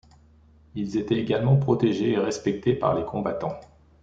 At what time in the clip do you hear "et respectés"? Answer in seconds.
2.13-2.73